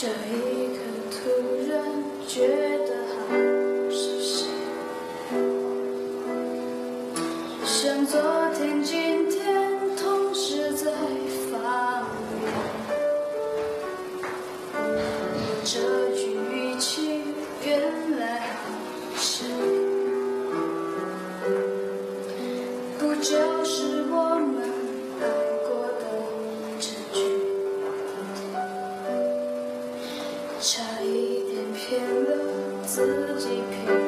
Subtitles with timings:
[0.00, 1.18] 这一刻突
[1.68, 1.82] 然
[2.28, 2.46] 觉
[2.86, 3.34] 得好
[3.90, 4.46] 熟悉
[7.64, 8.20] 像昨
[8.54, 9.37] 天今天
[32.98, 34.07] 自己平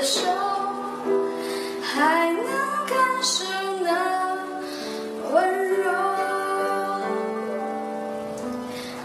[0.00, 0.22] 的手
[1.82, 2.44] 还能
[2.86, 3.44] 感受
[3.82, 4.34] 那
[5.30, 5.92] 温柔。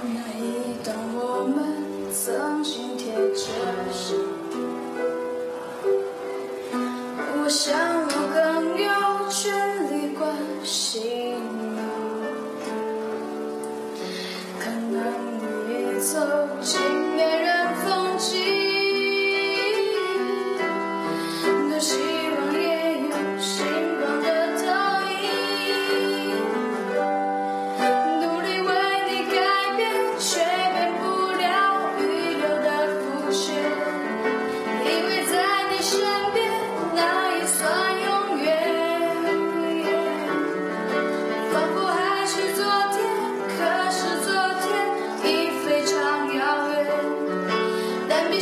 [0.03, 1.59] 那一段我们
[2.13, 3.05] 曾经着
[7.49, 8.14] 想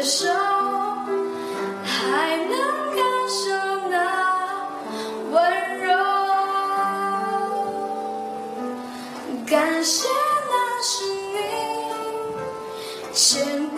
[0.00, 0.26] 的手，
[1.84, 2.56] 还能
[2.96, 3.52] 感受
[3.90, 3.94] 那
[5.30, 5.36] 温
[5.78, 5.92] 柔。
[9.46, 10.08] 感谢
[10.48, 10.52] 那
[10.82, 11.04] 是
[13.44, 13.69] 你。